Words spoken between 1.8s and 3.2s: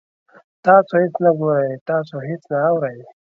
تاسو هیڅ نه اورئ